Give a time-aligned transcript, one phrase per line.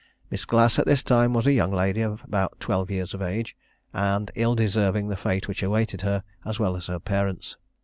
[0.31, 3.55] Miss Glass at this time was a young lady about twelve years of age,
[3.93, 7.55] and ill deserving the fate which awaited her, as well as her parents.